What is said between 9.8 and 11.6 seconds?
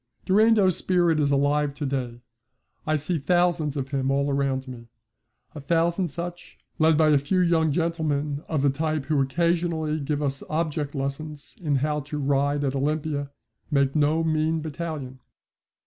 give us object lessons